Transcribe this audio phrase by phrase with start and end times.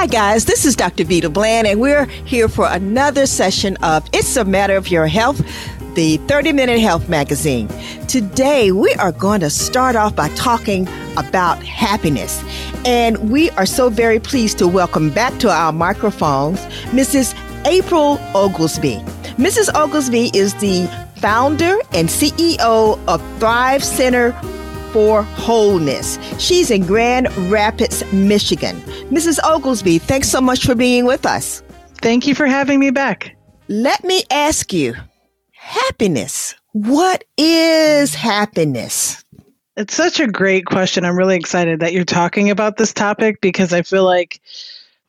[0.00, 0.46] Hi, guys.
[0.46, 1.04] This is Dr.
[1.04, 5.42] Veita Bland, and we're here for another session of It's a Matter of Your Health,
[5.94, 7.68] the 30 Minute Health Magazine.
[8.08, 12.42] Today, we are going to start off by talking about happiness.
[12.86, 16.60] And we are so very pleased to welcome back to our microphones
[16.94, 17.34] Mrs.
[17.66, 19.00] April Oglesby.
[19.36, 19.68] Mrs.
[19.74, 20.86] Oglesby is the
[21.16, 24.32] founder and CEO of Thrive Center
[24.92, 26.18] for Wholeness.
[26.38, 28.80] She's in Grand Rapids, Michigan.
[29.10, 29.38] Mrs.
[29.42, 31.62] Oglesby, thanks so much for being with us.
[32.00, 33.36] Thank you for having me back.
[33.68, 34.94] Let me ask you
[35.52, 36.54] happiness.
[36.72, 39.24] What is happiness?
[39.76, 41.04] It's such a great question.
[41.04, 44.40] I'm really excited that you're talking about this topic because I feel like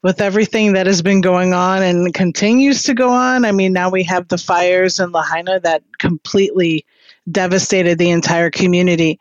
[0.04, 3.90] with everything that has been going on and continues to go on, I mean, now
[3.90, 6.86] we have the fires in Lahaina that completely
[7.32, 9.20] devastated the entire community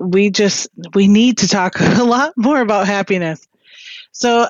[0.00, 3.46] we just we need to talk a lot more about happiness.
[4.12, 4.48] So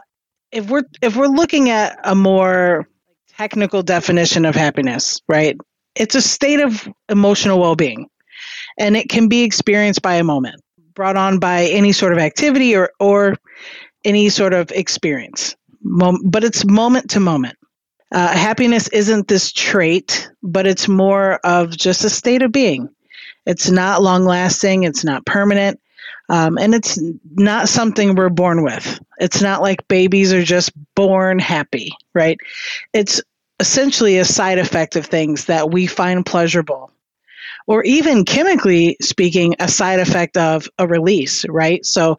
[0.50, 2.88] if we're if we're looking at a more
[3.36, 5.56] technical definition of happiness, right?
[5.94, 8.08] It's a state of emotional well-being
[8.78, 10.62] and it can be experienced by a moment,
[10.94, 13.36] brought on by any sort of activity or or
[14.04, 15.54] any sort of experience.
[16.24, 17.56] But it's moment to moment.
[18.12, 22.88] Uh, happiness isn't this trait, but it's more of just a state of being.
[23.46, 25.80] It's not long lasting, it's not permanent,
[26.28, 26.98] um, and it's
[27.34, 29.00] not something we're born with.
[29.18, 32.38] It's not like babies are just born happy, right?
[32.92, 33.20] It's
[33.60, 36.90] essentially a side effect of things that we find pleasurable.
[37.66, 41.84] Or even chemically speaking, a side effect of a release, right?
[41.86, 42.18] So,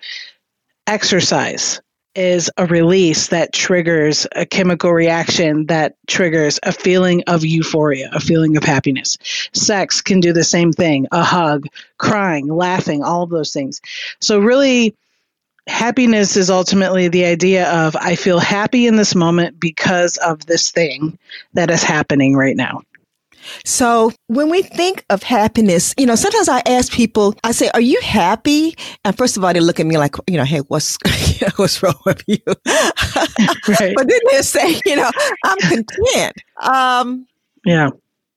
[0.88, 1.82] exercise,
[2.16, 8.20] is a release that triggers a chemical reaction that triggers a feeling of euphoria, a
[8.20, 9.18] feeling of happiness.
[9.54, 13.82] Sex can do the same thing a hug, crying, laughing, all of those things.
[14.20, 14.96] So, really,
[15.68, 20.72] happiness is ultimately the idea of I feel happy in this moment because of this
[20.72, 21.18] thing
[21.54, 22.82] that is happening right now.
[23.66, 27.82] So when we think of happiness, you know, sometimes I ask people, I say, are
[27.82, 28.76] you happy?
[29.06, 30.98] And first of all, they look at me like, you know, hey, what's,
[31.56, 32.38] what's wrong with you?
[32.46, 33.94] right.
[33.96, 35.12] But then they say, you know,
[35.46, 36.36] I'm content.
[36.62, 37.28] Um,
[37.66, 37.88] yeah.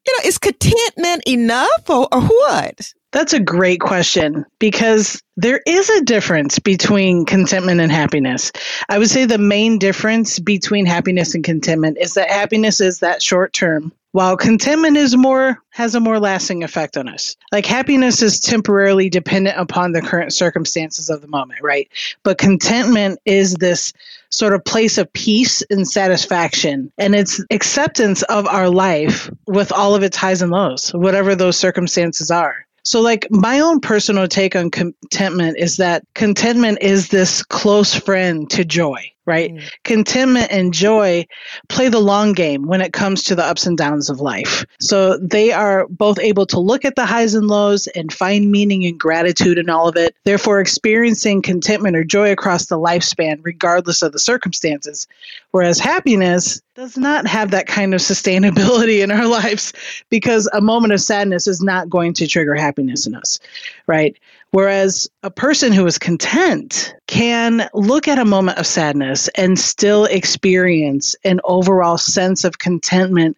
[0.07, 2.93] You know, is contentment enough or, or what?
[3.13, 8.53] That's a great question because there is a difference between contentment and happiness.
[8.89, 13.23] I would say the main difference between happiness and contentment is that happiness is that
[13.23, 17.37] short term while contentment is more has a more lasting effect on us.
[17.53, 21.87] Like happiness is temporarily dependent upon the current circumstances of the moment right?
[22.23, 23.93] But contentment is this
[24.31, 29.95] sort of place of peace and satisfaction and it's acceptance of our life with all
[29.95, 32.65] of its highs and lows whatever those circumstances are.
[32.85, 38.49] So, like, my own personal take on contentment is that contentment is this close friend
[38.51, 39.53] to joy right?
[39.53, 39.71] Mm.
[39.83, 41.27] Contentment and joy
[41.69, 44.65] play the long game when it comes to the ups and downs of life.
[44.81, 48.87] So they are both able to look at the highs and lows and find meaning
[48.87, 54.03] and gratitude in all of it, therefore experiencing contentment or joy across the lifespan, regardless
[54.03, 55.07] of the circumstances.
[55.51, 59.73] Whereas happiness does not have that kind of sustainability in our lives
[60.09, 63.41] because a moment of sadness is not going to trigger happiness in us,
[63.87, 64.17] right?
[64.53, 70.07] Whereas a person who is content can look at a moment of sadness and still
[70.07, 73.37] experience an overall sense of contentment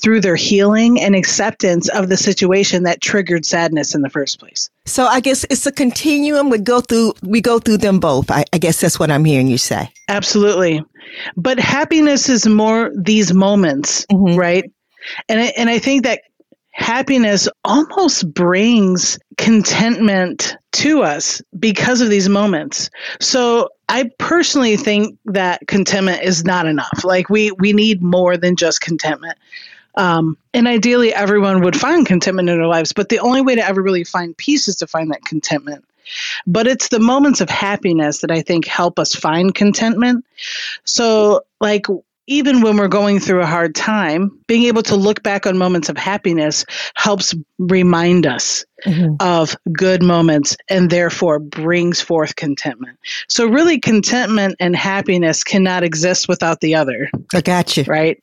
[0.00, 4.70] through their healing and acceptance of the situation that triggered sadness in the first place.
[4.86, 6.50] So I guess it's a continuum.
[6.50, 8.30] We go through we go through them both.
[8.30, 9.90] I, I guess that's what I'm hearing you say.
[10.08, 10.84] Absolutely.
[11.36, 14.36] But happiness is more these moments, mm-hmm.
[14.36, 14.70] right?
[15.28, 16.22] And I, and I think that
[16.74, 22.90] happiness almost brings contentment to us because of these moments.
[23.20, 27.04] So I personally think that contentment is not enough.
[27.04, 29.38] Like we we need more than just contentment.
[29.96, 33.64] Um, and ideally, everyone would find contentment in their lives, but the only way to
[33.64, 35.84] ever really find peace is to find that contentment.
[36.44, 40.24] But it's the moments of happiness that I think help us find contentment.
[40.82, 41.86] So, like,
[42.26, 45.88] even when we're going through a hard time, being able to look back on moments
[45.88, 49.14] of happiness helps remind us mm-hmm.
[49.20, 52.98] of good moments and therefore brings forth contentment.
[53.28, 57.10] So, really, contentment and happiness cannot exist without the other.
[57.34, 57.84] I got you.
[57.84, 58.20] Right?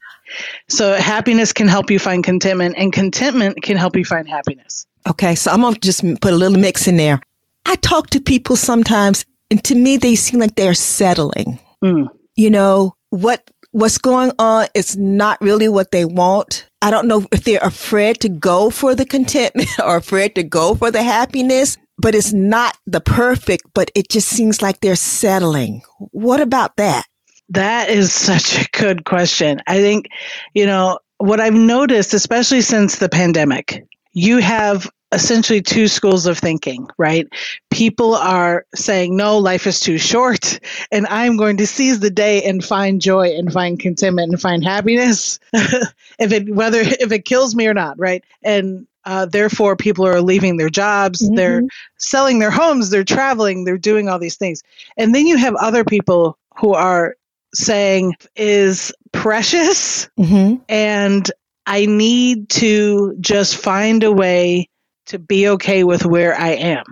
[0.68, 4.86] So, happiness can help you find contentment, and contentment can help you find happiness.
[5.10, 7.22] Okay, so I'm going to just put a little mix in there.
[7.66, 11.60] I talk to people sometimes, and to me, they seem like they're settling.
[11.84, 12.08] Mm.
[12.36, 16.68] You know, what what's going on is not really what they want.
[16.82, 20.76] I don't know if they're afraid to go for the contentment or afraid to go
[20.76, 25.82] for the happiness, but it's not the perfect, but it just seems like they're settling.
[26.12, 27.06] What about that?
[27.50, 29.62] That is such a good question.
[29.68, 30.08] I think,
[30.54, 36.38] you know, what I've noticed, especially since the pandemic, you have essentially two schools of
[36.38, 37.28] thinking, right?
[37.70, 40.60] People are saying, no, life is too short,
[40.92, 44.64] and I'm going to seize the day and find joy and find contentment and find
[44.64, 48.24] happiness, if it whether if it kills me or not, right?
[48.44, 51.36] And uh, therefore, people are leaving their jobs, mm-hmm.
[51.36, 51.64] they're
[51.98, 54.64] selling their homes, they're traveling, they're doing all these things.
[54.98, 57.16] And then you have other people who are
[57.54, 60.62] saying is precious mm-hmm.
[60.70, 61.30] and
[61.66, 64.70] I need to just find a way
[65.08, 66.84] to be okay with where I am.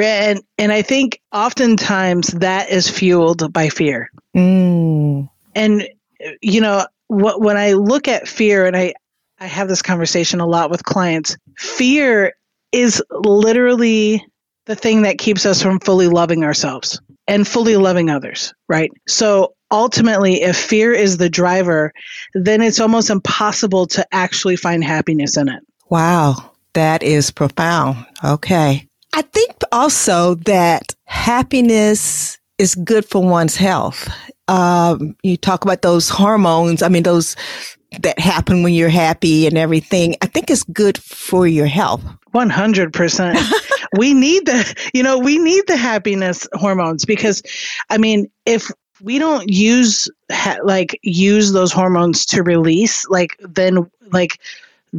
[0.00, 4.10] And, and I think oftentimes that is fueled by fear.
[4.36, 5.28] Mm.
[5.54, 5.88] And,
[6.42, 8.94] you know, what, when I look at fear, and I,
[9.38, 12.32] I have this conversation a lot with clients, fear
[12.72, 14.26] is literally
[14.64, 18.90] the thing that keeps us from fully loving ourselves and fully loving others, right?
[19.06, 21.92] So ultimately, if fear is the driver,
[22.34, 25.62] then it's almost impossible to actually find happiness in it.
[25.88, 26.50] Wow.
[26.76, 28.04] That is profound.
[28.22, 28.86] Okay.
[29.14, 34.10] I think also that happiness is good for one's health.
[34.46, 36.82] Um, you talk about those hormones.
[36.82, 37.34] I mean, those
[38.00, 40.16] that happen when you're happy and everything.
[40.20, 42.04] I think it's good for your health.
[42.34, 43.52] 100%.
[43.98, 47.42] we need the, you know, we need the happiness hormones because,
[47.88, 48.70] I mean, if
[49.00, 54.38] we don't use, ha- like, use those hormones to release, like, then, like,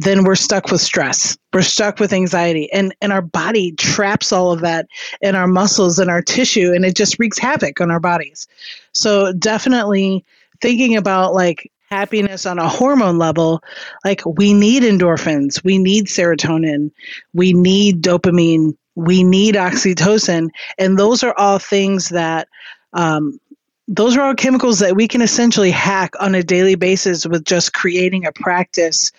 [0.00, 1.36] then we're stuck with stress.
[1.52, 4.86] We're stuck with anxiety and, and our body traps all of that
[5.22, 8.46] in our muscles and our tissue and it just wreaks havoc on our bodies.
[8.92, 10.24] So definitely
[10.60, 13.60] thinking about like happiness on a hormone level,
[14.04, 16.92] like we need endorphins, we need serotonin,
[17.34, 20.48] we need dopamine, we need oxytocin.
[20.78, 22.46] And those are all things that
[22.92, 23.40] um,
[23.88, 27.72] those are all chemicals that we can essentially hack on a daily basis with just
[27.72, 29.10] creating a practice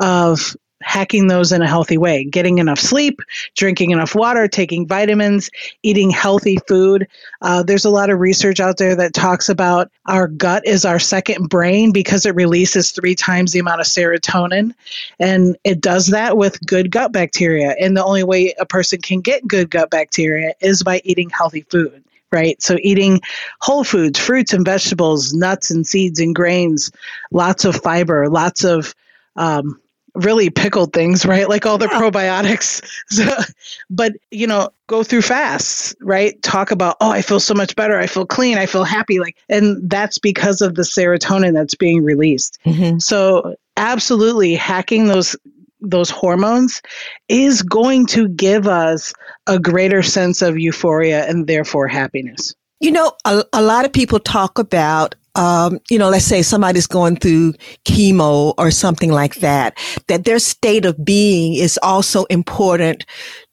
[0.00, 3.20] of hacking those in a healthy way getting enough sleep
[3.54, 5.48] drinking enough water taking vitamins
[5.82, 7.06] eating healthy food.
[7.40, 10.98] Uh, there's a lot of research out there that talks about our gut is our
[10.98, 14.74] second brain because it releases three times the amount of serotonin
[15.18, 17.74] and it does that with good gut bacteria.
[17.80, 21.62] And the only way a person can get good gut bacteria is by eating healthy
[21.70, 22.60] food right?
[22.60, 23.20] So eating
[23.60, 26.90] whole foods, fruits and vegetables, nuts and seeds and grains,
[27.30, 28.94] lots of fiber, lots of
[29.36, 29.80] um,
[30.14, 31.48] really pickled things, right?
[31.48, 32.00] Like all the yeah.
[32.00, 32.82] probiotics.
[33.08, 33.36] So,
[33.90, 36.40] but, you know, go through fasts, right?
[36.42, 37.98] Talk about, oh, I feel so much better.
[37.98, 38.58] I feel clean.
[38.58, 39.20] I feel happy.
[39.20, 42.58] Like, and that's because of the serotonin that's being released.
[42.64, 42.98] Mm-hmm.
[42.98, 45.36] So, absolutely hacking those
[45.84, 46.82] those hormones
[47.28, 49.12] is going to give us
[49.46, 52.54] a greater sense of euphoria and therefore happiness.
[52.80, 56.86] You know, a, a lot of people talk about um, you know, let's say somebody's
[56.86, 57.54] going through
[57.84, 59.76] chemo or something like that,
[60.06, 63.04] that their state of being is also important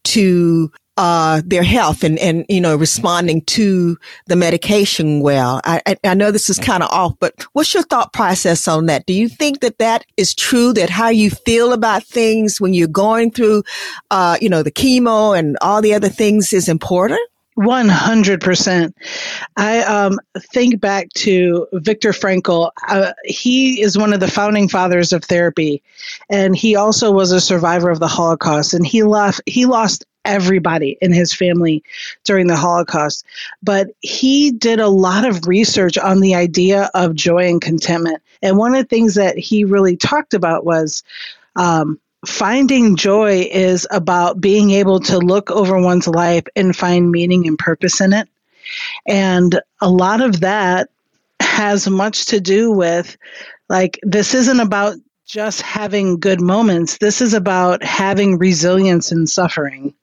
[0.03, 0.71] to
[1.01, 5.59] uh, their health and, and, you know, responding to the medication well.
[5.63, 9.07] I, I, know this is kind of off, but what's your thought process on that?
[9.07, 12.87] Do you think that that is true, that how you feel about things when you're
[12.87, 13.63] going through,
[14.11, 17.19] uh, you know, the chemo and all the other things is important?
[17.57, 18.93] 100%.
[19.57, 22.69] I um, think back to Viktor Frankl.
[22.87, 25.81] Uh, he is one of the founding fathers of therapy,
[26.29, 28.75] and he also was a survivor of the Holocaust.
[28.75, 31.83] And he lost, he lost everybody in his family
[32.23, 33.25] during the Holocaust.
[33.63, 38.21] But he did a lot of research on the idea of joy and contentment.
[38.41, 41.03] And one of the things that he really talked about was
[41.55, 47.47] um, finding joy is about being able to look over one's life and find meaning
[47.47, 48.27] and purpose in it.
[49.07, 50.89] And a lot of that
[51.39, 53.17] has much to do with
[53.69, 56.97] like, this isn't about just having good moments.
[56.97, 59.93] This is about having resilience in suffering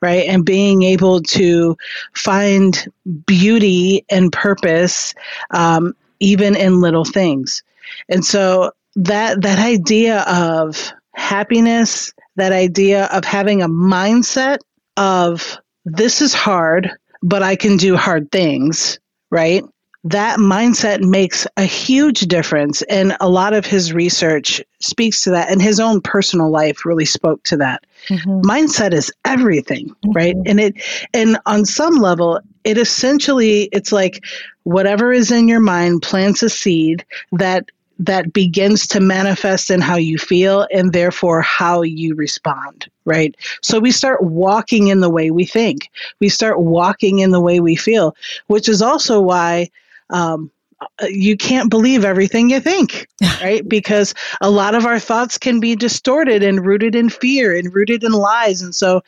[0.00, 0.26] right?
[0.28, 1.76] And being able to
[2.14, 2.86] find
[3.26, 5.14] beauty and purpose
[5.50, 7.62] um, even in little things.
[8.08, 14.58] And so that that idea of happiness, that idea of having a mindset
[14.96, 16.90] of this is hard,
[17.22, 18.98] but I can do hard things,
[19.30, 19.64] right?
[20.04, 22.82] That mindset makes a huge difference.
[22.82, 27.04] And a lot of his research speaks to that, and his own personal life really
[27.04, 27.84] spoke to that.
[28.08, 28.40] Mm-hmm.
[28.40, 30.12] Mindset is everything, mm-hmm.
[30.12, 30.36] right?
[30.46, 34.24] And it, and on some level, it essentially, it's like
[34.62, 39.96] whatever is in your mind plants a seed that that begins to manifest in how
[39.96, 43.36] you feel and therefore how you respond, right?
[43.60, 45.90] So we start walking in the way we think.
[46.18, 48.16] We start walking in the way we feel,
[48.46, 49.68] which is also why
[50.10, 50.50] um,
[50.80, 53.06] uh, you can't believe everything you think,
[53.42, 53.68] right?
[53.68, 58.02] because a lot of our thoughts can be distorted and rooted in fear and rooted
[58.02, 58.62] in lies.
[58.62, 59.02] And so,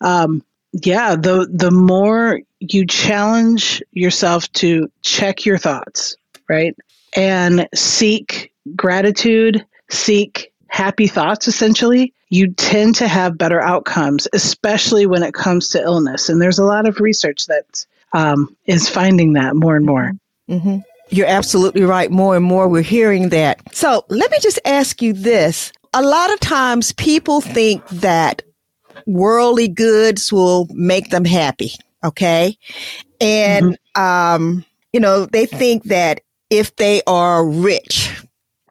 [0.00, 6.16] um, yeah, the the more you challenge yourself to check your thoughts,
[6.48, 6.74] right,
[7.14, 15.22] and seek gratitude, seek happy thoughts, essentially, you tend to have better outcomes, especially when
[15.22, 16.28] it comes to illness.
[16.28, 20.12] And there's a lot of research that um, is finding that more and more.
[20.48, 20.78] Mm-hmm.
[21.10, 22.10] You're absolutely right.
[22.10, 23.60] More and more we're hearing that.
[23.74, 25.72] So let me just ask you this.
[25.94, 28.42] A lot of times people think that
[29.06, 31.72] worldly goods will make them happy.
[32.04, 32.58] Okay.
[33.20, 34.02] And, mm-hmm.
[34.02, 38.22] um, you know, they think that if they are rich,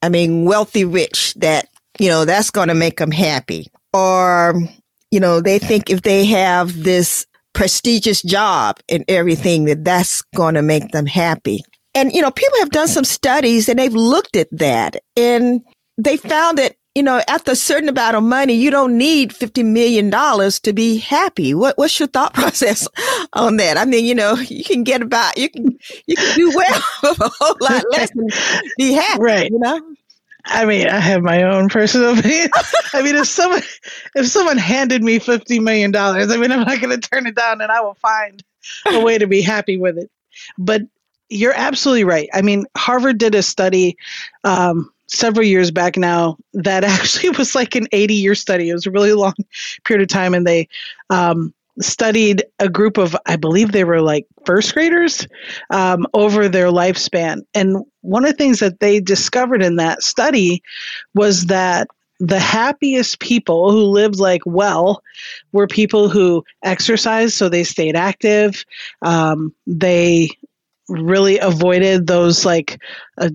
[0.01, 1.69] I mean, wealthy rich, that,
[1.99, 3.67] you know, that's going to make them happy.
[3.93, 4.61] Or,
[5.09, 7.25] you know, they think if they have this
[7.57, 11.63] prestigious job and everything, that that's going to make them happy.
[11.95, 15.61] And, you know, people have done some studies and they've looked at that and
[15.97, 19.65] they found that, you know, after a certain amount of money, you don't need $50
[19.65, 21.55] million to be happy.
[21.55, 22.87] What, what's your thought process
[23.33, 23.77] on that?
[23.77, 27.19] I mean, you know, you can get about, you can, you can do well with
[27.21, 28.31] a whole lot less and
[28.77, 29.49] be happy, right.
[29.49, 29.81] you know?
[30.49, 32.49] I mean, I have my own personal opinion.
[32.93, 33.61] I mean, if someone
[34.15, 37.35] if someone handed me fifty million dollars, I mean, I'm not going to turn it
[37.35, 38.43] down, and I will find
[38.87, 40.09] a way to be happy with it.
[40.57, 40.81] But
[41.29, 42.29] you're absolutely right.
[42.33, 43.97] I mean, Harvard did a study
[44.43, 48.69] um, several years back now that actually was like an 80 year study.
[48.69, 49.35] It was a really long
[49.83, 50.67] period of time, and they
[51.09, 55.27] um, studied a group of, I believe they were like first graders
[55.69, 57.41] um, over their lifespan.
[57.53, 60.63] And one of the things that they discovered in that study
[61.13, 61.87] was that
[62.19, 65.03] the happiest people who lived like well
[65.51, 68.63] were people who exercised, so they stayed active.
[69.01, 70.29] Um, they
[70.87, 72.81] really avoided those like
[73.17, 73.29] uh,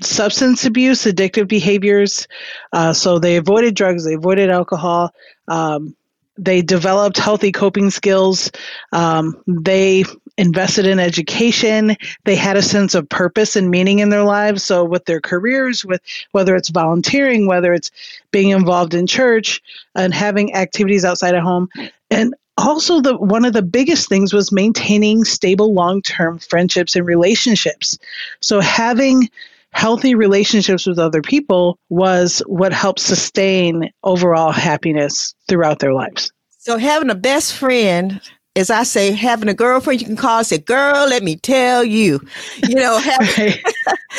[0.00, 2.26] substance abuse, addictive behaviors.
[2.72, 5.12] Uh, so they avoided drugs, they avoided alcohol.
[5.48, 5.94] Um,
[6.38, 8.50] they developed healthy coping skills.
[8.92, 10.04] Um, they
[10.36, 11.96] invested in education.
[12.24, 14.62] They had a sense of purpose and meaning in their lives.
[14.62, 16.00] So with their careers, with
[16.32, 17.90] whether it's volunteering, whether it's
[18.30, 19.62] being involved in church
[19.94, 21.68] and having activities outside of home.
[22.10, 27.98] And also the one of the biggest things was maintaining stable long-term friendships and relationships.
[28.40, 29.28] So having
[29.70, 36.32] healthy relationships with other people was what helped sustain overall happiness throughout their lives.
[36.58, 38.20] So having a best friend,
[38.56, 41.84] as I say, having a girlfriend you can call and say, girl, let me tell
[41.84, 42.20] you,
[42.68, 43.54] you know, having,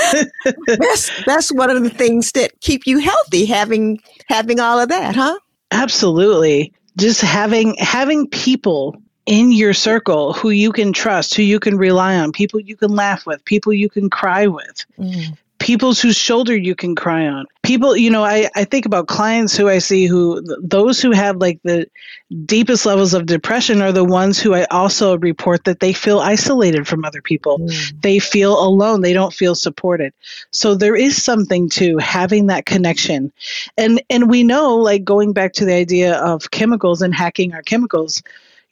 [0.67, 5.15] that's, that's one of the things that keep you healthy, having, having all of that,
[5.15, 5.39] huh?
[5.71, 6.73] Absolutely.
[6.97, 12.15] Just having, having people in your circle who you can trust, who you can rely
[12.15, 14.85] on, people you can laugh with, people you can cry with.
[14.99, 17.43] Mm people's whose shoulder you can cry on.
[17.63, 21.37] People you know i, I think about clients who i see who those who have
[21.37, 21.87] like the
[22.45, 26.87] deepest levels of depression are the ones who i also report that they feel isolated
[26.87, 27.57] from other people.
[27.57, 28.01] Mm.
[28.01, 29.01] they feel alone.
[29.01, 30.13] They don't feel supported.
[30.51, 33.31] So there is something to having that connection.
[33.75, 37.63] And and we know like going back to the idea of chemicals and hacking our
[37.63, 38.21] chemicals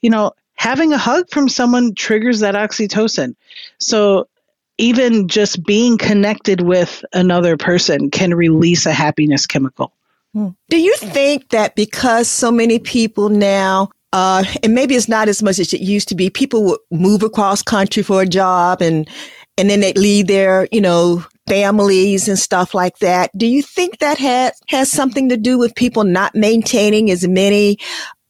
[0.02, 3.34] you know having a hug from someone triggers that oxytocin.
[3.78, 4.28] So
[4.78, 9.92] even just being connected with another person can release a happiness chemical.
[10.32, 10.48] Hmm.
[10.68, 15.42] Do you think that because so many people now, uh, and maybe it's not as
[15.42, 19.08] much as it used to be, people would move across country for a job and
[19.56, 23.30] and then they'd leave their, you know, families and stuff like that.
[23.36, 27.78] Do you think that has has something to do with people not maintaining as many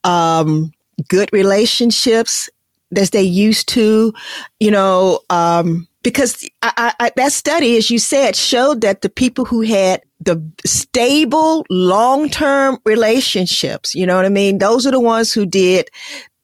[0.03, 0.71] um,
[1.09, 2.49] good relationships
[2.97, 4.13] as they used to?
[4.59, 9.43] You know, um, because I, I, that study, as you said, showed that the people
[9.43, 14.59] who had the stable long-term relationships, you know what I mean?
[14.59, 15.89] Those are the ones who did,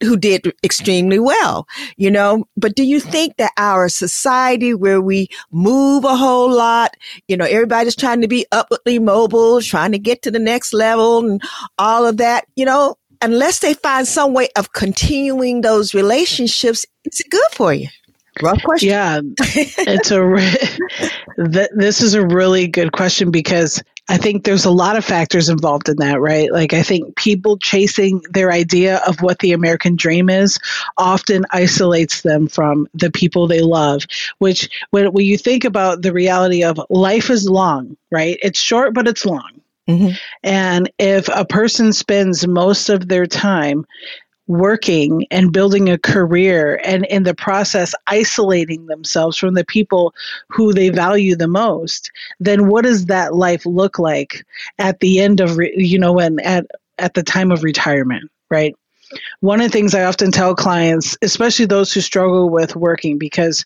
[0.02, 2.44] who did extremely well, you know?
[2.56, 6.96] But do you think that our society where we move a whole lot,
[7.28, 11.18] you know, everybody's trying to be upwardly mobile, trying to get to the next level
[11.24, 11.40] and
[11.78, 17.22] all of that, you know, unless they find some way of continuing those relationships, it's
[17.30, 17.88] good for you.
[18.42, 18.88] Rough question.
[18.88, 20.22] Yeah, it's a.
[21.52, 25.50] Th- this is a really good question because I think there's a lot of factors
[25.50, 26.50] involved in that, right?
[26.50, 30.58] Like I think people chasing their idea of what the American dream is
[30.96, 34.06] often isolates them from the people they love.
[34.38, 38.38] Which, when when you think about the reality of life is long, right?
[38.42, 39.61] It's short, but it's long.
[39.88, 40.14] Mm-hmm.
[40.44, 43.84] And if a person spends most of their time
[44.48, 50.14] working and building a career and in the process isolating themselves from the people
[50.48, 52.10] who they value the most
[52.40, 54.44] then what does that life look like
[54.78, 56.66] at the end of re- you know when at
[56.98, 58.74] at the time of retirement right
[59.40, 63.64] one of the things I often tell clients, especially those who struggle with working, because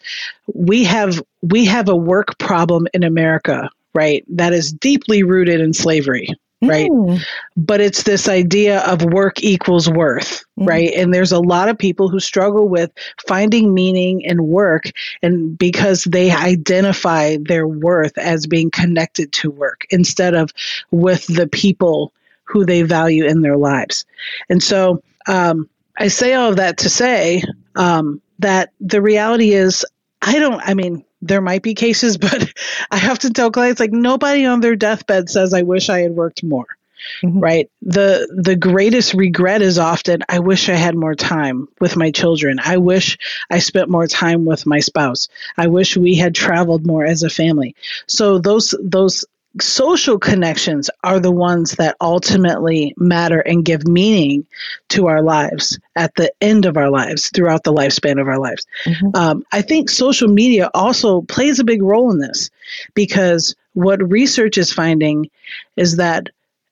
[0.54, 4.24] we have we have a work problem in America, right?
[4.28, 6.28] That is deeply rooted in slavery
[6.62, 6.90] right?
[6.90, 7.20] Mm.
[7.56, 10.66] But it's this idea of work equals worth, mm.
[10.66, 10.92] right?
[10.94, 12.90] And there's a lot of people who struggle with
[13.26, 14.90] finding meaning in work
[15.22, 20.50] and because they identify their worth as being connected to work instead of
[20.90, 22.12] with the people
[22.44, 24.04] who they value in their lives.
[24.48, 27.42] And so um, I say all of that to say
[27.74, 29.84] um, that the reality is,
[30.22, 32.52] I don't, I mean, there might be cases, but
[32.90, 36.12] I have to tell clients like nobody on their deathbed says, I wish I had
[36.12, 36.66] worked more.
[37.22, 37.40] Mm-hmm.
[37.40, 37.70] Right.
[37.82, 42.58] The the greatest regret is often I wish I had more time with my children.
[42.58, 43.18] I wish
[43.50, 45.28] I spent more time with my spouse.
[45.56, 47.76] I wish we had traveled more as a family.
[48.06, 49.24] So those those
[49.60, 54.46] social connections are the ones that ultimately matter and give meaning
[54.88, 58.66] to our lives at the end of our lives throughout the lifespan of our lives
[58.84, 59.08] mm-hmm.
[59.14, 62.50] um, i think social media also plays a big role in this
[62.94, 65.30] because what research is finding
[65.76, 66.28] is that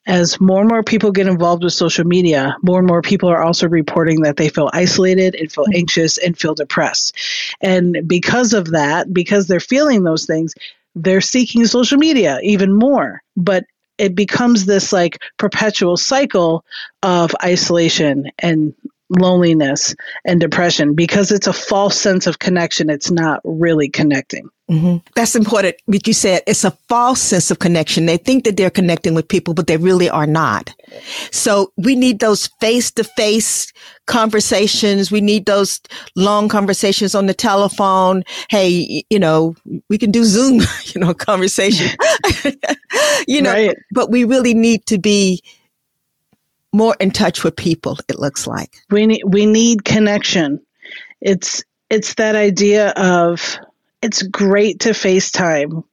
[0.06, 3.42] as more and more people get involved with social media, more and more people are
[3.42, 5.76] also reporting that they feel isolated and feel mm-hmm.
[5.76, 7.16] anxious and feel depressed.
[7.60, 10.54] And because of that, because they're feeling those things,
[10.94, 13.22] they're seeking social media even more.
[13.36, 13.64] But
[13.98, 16.64] it becomes this like perpetual cycle
[17.02, 18.74] of isolation and
[19.14, 19.94] loneliness
[20.24, 22.90] and depression because it's a false sense of connection.
[22.90, 24.48] It's not really connecting.
[24.70, 24.96] Mm-hmm.
[25.14, 25.76] That's important.
[25.84, 28.06] What you said, it's a false sense of connection.
[28.06, 30.74] They think that they're connecting with people, but they really are not.
[31.30, 33.72] So we need those face to face
[34.06, 35.10] conversations.
[35.10, 35.80] We need those
[36.16, 38.24] long conversations on the telephone.
[38.48, 39.54] Hey, you know,
[39.90, 41.94] we can do Zoom, you know, conversation,
[43.28, 43.76] you know, right.
[43.92, 45.42] but we really need to be
[46.74, 47.98] more in touch with people.
[48.08, 50.60] It looks like we need, we need connection.
[51.20, 53.58] It's, it's that idea of,
[54.02, 55.84] it's great to FaceTime,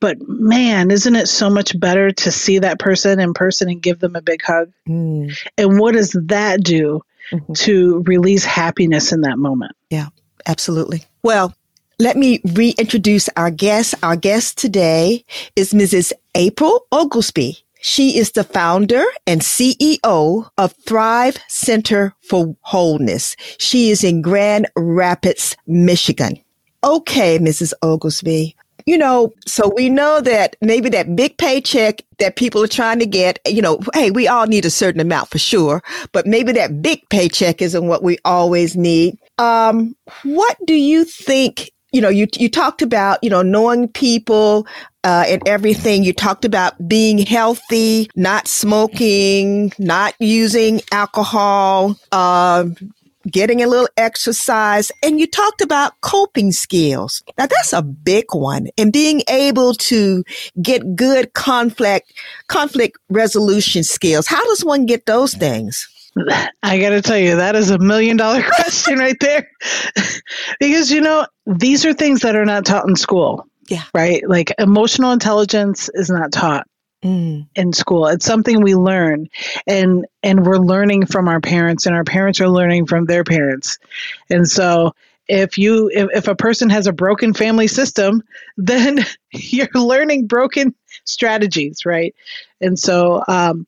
[0.00, 4.00] but man, isn't it so much better to see that person in person and give
[4.00, 4.72] them a big hug?
[4.88, 5.36] Mm.
[5.58, 7.52] And what does that do mm-hmm.
[7.52, 9.76] to release happiness in that moment?
[9.90, 10.08] Yeah,
[10.46, 11.04] absolutely.
[11.22, 11.54] Well,
[11.98, 13.94] let me reintroduce our guest.
[14.02, 15.24] Our guest today
[15.56, 16.12] is Mrs.
[16.34, 17.58] April Oglesby.
[17.82, 23.34] She is the founder and CEO of Thrive Center for Wholeness.
[23.58, 26.40] She is in Grand Rapids, Michigan.
[26.84, 27.72] Okay, Mrs.
[27.82, 28.54] Oglesby.
[28.86, 33.06] You know, so we know that maybe that big paycheck that people are trying to
[33.06, 36.82] get, you know, hey, we all need a certain amount for sure, but maybe that
[36.82, 39.18] big paycheck isn't what we always need.
[39.38, 41.72] Um, what do you think?
[41.92, 44.66] You know, you, you talked about, you know, knowing people,
[45.04, 46.04] uh, and everything.
[46.04, 52.66] You talked about being healthy, not smoking, not using alcohol, uh,
[53.30, 57.22] getting a little exercise, and you talked about coping skills.
[57.38, 60.24] Now that's a big one and being able to
[60.60, 62.12] get good conflict,
[62.48, 64.26] conflict resolution skills.
[64.26, 65.88] How does one get those things?
[66.62, 69.50] I got to tell you, that is a million dollar question right there.
[70.60, 73.46] because, you know, these are things that are not taught in school.
[73.68, 73.84] Yeah.
[73.94, 74.28] Right?
[74.28, 76.66] Like emotional intelligence is not taught
[77.02, 77.46] mm.
[77.54, 78.06] in school.
[78.06, 79.28] It's something we learn
[79.66, 83.78] and and we're learning from our parents and our parents are learning from their parents.
[84.30, 84.94] And so
[85.28, 88.22] if you if, if a person has a broken family system,
[88.56, 92.14] then you're learning broken strategies, right?
[92.60, 93.66] And so um,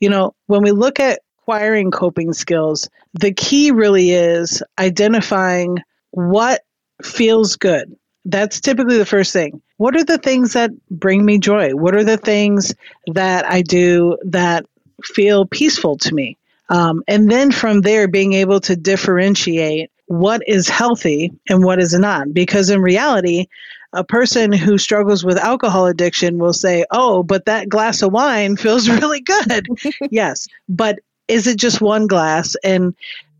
[0.00, 5.78] you know, when we look at acquiring coping skills, the key really is identifying
[6.10, 6.62] what
[7.02, 7.94] feels good
[8.26, 9.62] that's typically the first thing.
[9.78, 11.72] What are the things that bring me joy?
[11.72, 12.74] What are the things
[13.12, 14.66] that I do that
[15.04, 16.36] feel peaceful to me?
[16.68, 21.94] Um, and then from there, being able to differentiate what is healthy and what is
[21.94, 22.34] not.
[22.34, 23.46] Because in reality,
[23.92, 28.56] a person who struggles with alcohol addiction will say, Oh, but that glass of wine
[28.56, 29.68] feels really good.
[30.10, 30.48] yes.
[30.68, 32.56] But is it just one glass?
[32.62, 32.94] And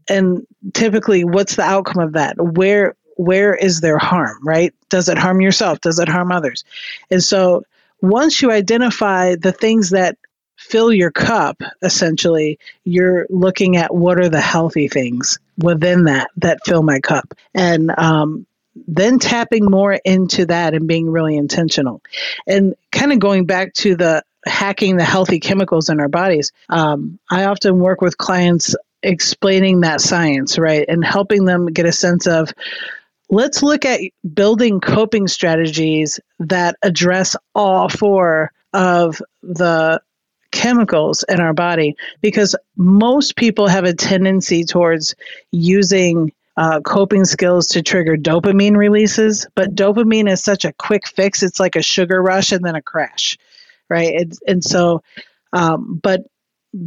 [0.09, 2.37] and typically what's the outcome of that?
[2.39, 4.75] Where where is there harm, right?
[4.89, 5.81] Does it harm yourself?
[5.81, 6.65] Does it harm others?
[7.11, 7.65] And so
[8.03, 10.17] once you identify the things that
[10.57, 16.59] fill your cup, essentially, you're looking at what are the healthy things within that that
[16.65, 17.35] fill my cup.
[17.55, 18.47] And um,
[18.87, 22.03] then tapping more into that and being really intentional.
[22.47, 26.53] And kind of going back to the hacking the healthy chemicals in our bodies.
[26.69, 30.85] Um, I often work with clients explaining that science, right?
[30.89, 32.53] And helping them get a sense of
[33.29, 34.01] let's look at
[34.35, 40.01] building coping strategies that address all four of the
[40.53, 45.15] chemicals in our body because most people have a tendency towards
[45.51, 51.43] using uh, coping skills to trigger dopamine releases but dopamine is such a quick fix
[51.43, 53.37] it's like a sugar rush and then a crash
[53.89, 55.03] right it's, and so
[55.53, 56.23] um, but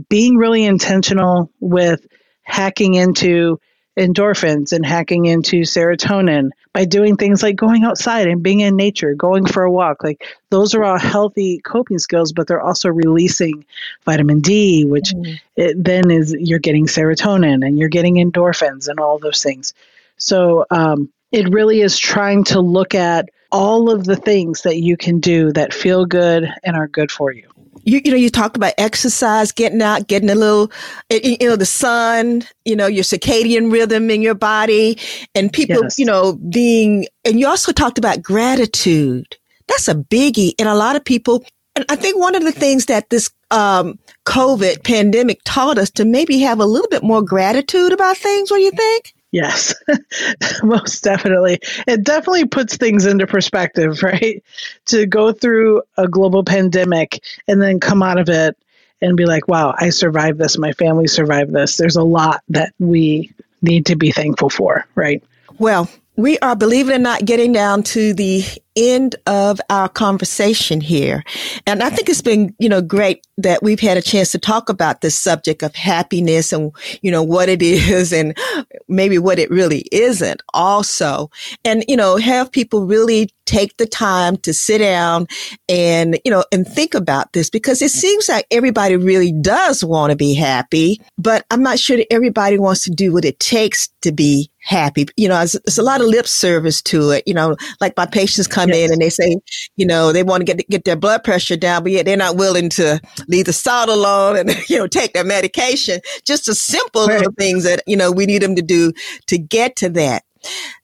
[0.09, 2.05] being really intentional with
[2.43, 3.59] hacking into
[3.97, 9.13] endorphins and hacking into serotonin by doing things like going outside and being in nature,
[9.13, 10.03] going for a walk.
[10.03, 13.65] Like those are all healthy coping skills, but they're also releasing
[14.05, 15.39] vitamin D, which mm.
[15.75, 19.73] then is you're getting serotonin and you're getting endorphins and all those things.
[20.17, 24.97] So um, it really is trying to look at all of the things that you
[24.97, 27.49] can do that feel good and are good for you
[27.83, 30.71] you, you know, you talked about exercise, getting out, getting a little,
[31.09, 34.97] you know, the sun, you know, your circadian rhythm in your body
[35.35, 35.99] and people, yes.
[35.99, 39.37] you know, being, and you also talked about gratitude.
[39.67, 40.53] That's a biggie.
[40.59, 41.43] And a lot of people,
[41.75, 46.05] and I think one of the things that this, um, COVID pandemic taught us to
[46.05, 48.51] maybe have a little bit more gratitude about things.
[48.51, 49.13] What do you think?
[49.31, 49.75] Yes,
[50.63, 51.59] most definitely.
[51.87, 54.43] It definitely puts things into perspective, right?
[54.87, 58.57] To go through a global pandemic and then come out of it
[59.01, 60.57] and be like, wow, I survived this.
[60.57, 61.77] My family survived this.
[61.77, 65.23] There's a lot that we need to be thankful for, right?
[65.57, 68.43] Well, we are, believe it or not, getting down to the
[68.79, 71.23] end of our conversation here.
[71.67, 74.69] And I think it's been, you know, great that we've had a chance to talk
[74.69, 78.37] about this subject of happiness and, you know, what it is and
[78.87, 81.29] maybe what it really isn't also.
[81.65, 85.27] And, you know, have people really take the time to sit down
[85.67, 90.11] and, you know, and think about this because it seems like everybody really does want
[90.11, 93.89] to be happy, but I'm not sure that everybody wants to do what it takes
[94.01, 95.07] to be happy.
[95.17, 97.23] You know, there's, a lot of lip service to it.
[97.25, 98.87] You know, like my patients come yes.
[98.87, 99.37] in and they say,
[99.75, 102.37] you know, they want to get get their blood pressure down, but yet they're not
[102.37, 105.99] willing to leave the salt alone and you know take their medication.
[106.25, 107.17] Just the simple right.
[107.17, 108.93] little things that you know we need them to do
[109.27, 110.23] to get to that.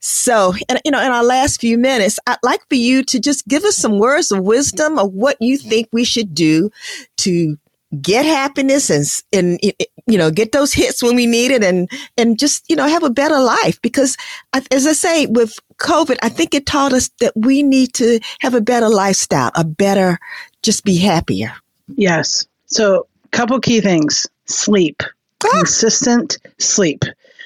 [0.00, 3.48] So, and, you know, in our last few minutes, I'd like for you to just
[3.48, 6.70] give us some words of wisdom of what you think we should do
[7.18, 7.56] to
[8.00, 9.72] get happiness and, and,
[10.06, 13.04] you know, get those hits when we need it and, and just, you know, have
[13.04, 13.80] a better life.
[13.82, 14.16] Because
[14.52, 18.54] as I say, with COVID, I think it taught us that we need to have
[18.54, 20.18] a better lifestyle, a better,
[20.62, 21.52] just be happier.
[21.94, 22.46] Yes.
[22.66, 25.02] So couple key things, sleep,
[25.44, 25.48] ah.
[25.52, 27.04] consistent sleep,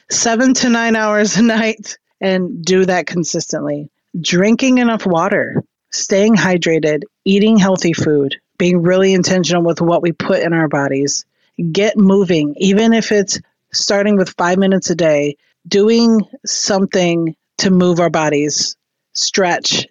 [0.08, 3.90] seven to nine hours a night and do that consistently.
[4.20, 10.40] Drinking enough water, staying hydrated, eating healthy food, being really intentional with what we put
[10.40, 11.24] in our bodies.
[11.72, 13.40] Get moving, even if it's
[13.72, 18.76] starting with five minutes a day, doing something to move our bodies,
[19.14, 19.86] stretch,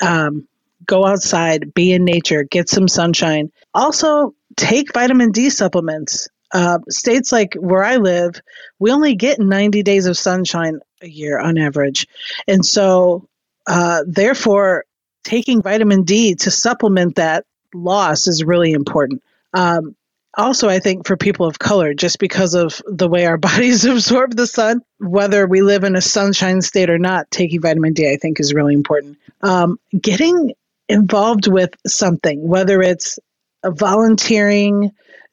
[0.00, 0.46] um,
[0.86, 3.50] go outside, be in nature, get some sunshine.
[3.74, 6.28] Also, take vitamin D supplements.
[6.54, 8.40] Uh, states like where I live,
[8.78, 12.06] we only get 90 days of sunshine a year on average.
[12.46, 13.26] And so,
[13.66, 14.84] uh, therefore,
[15.24, 19.22] taking vitamin D to supplement that loss is really important.
[19.54, 19.96] Um,
[20.38, 24.36] also, I think for people of color, just because of the way our bodies absorb
[24.36, 28.16] the sun, whether we live in a sunshine state or not, taking vitamin D, I
[28.16, 29.18] think, is really important.
[29.42, 30.52] Um, getting
[30.88, 33.18] involved with something, whether it's
[33.64, 34.90] volunteering,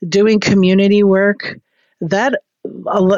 [0.07, 1.59] doing community work,
[2.01, 2.41] that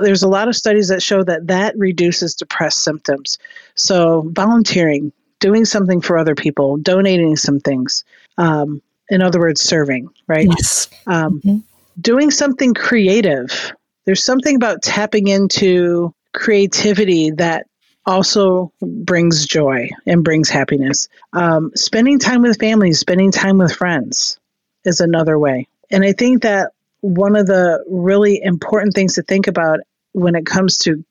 [0.02, 3.38] there's a lot of studies that show that that reduces depressed symptoms.
[3.76, 8.04] So, volunteering, doing something for other people, donating some things.
[8.38, 8.82] Um,
[9.12, 10.48] in other words, serving, right?
[10.48, 10.90] Yes.
[11.06, 11.58] Um, mm-hmm.
[12.00, 13.74] Doing something creative.
[14.06, 17.68] There's something about tapping into creativity that
[18.06, 21.08] also brings joy and brings happiness.
[21.34, 24.40] Um, spending time with families, spending time with friends
[24.86, 25.68] is another way.
[25.92, 26.72] And I think that
[27.02, 29.82] one of the really important things to think about
[30.14, 31.04] when it comes to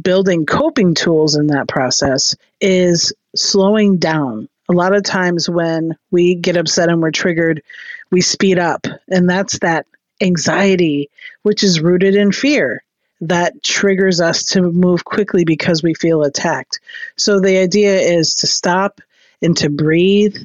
[0.00, 6.34] building coping tools in that process is slowing down a lot of times when we
[6.34, 7.62] get upset and we're triggered,
[8.10, 8.86] we speed up.
[9.08, 9.86] And that's that
[10.20, 11.10] anxiety,
[11.42, 12.82] which is rooted in fear
[13.20, 16.80] that triggers us to move quickly because we feel attacked.
[17.16, 19.00] So the idea is to stop
[19.42, 20.36] and to breathe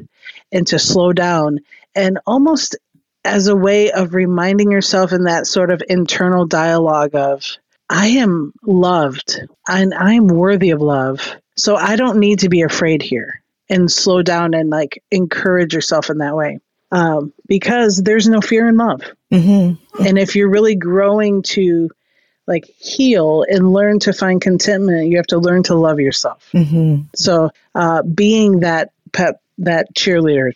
[0.52, 1.60] and to slow down
[1.96, 2.76] and almost
[3.24, 7.58] as a way of reminding yourself in that sort of internal dialogue of
[7.90, 11.36] I am loved and I'm worthy of love.
[11.56, 16.10] So I don't need to be afraid here and slow down and like encourage yourself
[16.10, 16.60] in that way
[16.92, 19.02] um, because there's no fear in love.
[19.32, 20.04] Mm-hmm.
[20.04, 21.90] And if you're really growing to
[22.46, 26.48] like heal and learn to find contentment, you have to learn to love yourself.
[26.54, 27.04] Mm-hmm.
[27.16, 30.52] So, uh, being that pep, that cheerleader,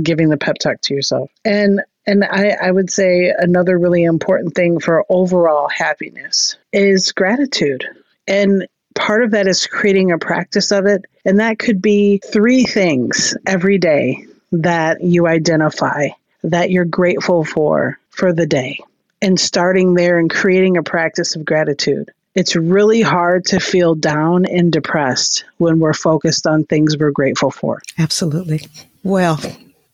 [0.00, 4.54] giving the pep talk to yourself, and and I, I would say another really important
[4.54, 7.86] thing for overall happiness is gratitude.
[8.26, 11.04] And part of that is creating a practice of it.
[11.24, 16.08] And that could be three things every day that you identify
[16.44, 18.78] that you're grateful for for the day
[19.20, 22.10] and starting there and creating a practice of gratitude.
[22.34, 27.50] It's really hard to feel down and depressed when we're focused on things we're grateful
[27.50, 27.82] for.
[27.98, 28.66] Absolutely.
[29.04, 29.38] Well,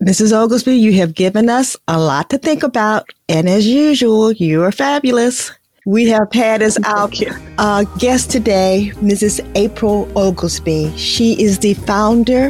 [0.03, 0.33] Mrs.
[0.33, 3.11] Oglesby, you have given us a lot to think about.
[3.29, 5.51] And as usual, you are fabulous.
[5.89, 7.09] We have had as our
[7.57, 9.41] uh, guest today, Mrs.
[9.55, 10.95] April Oglesby.
[10.99, 12.49] She is the founder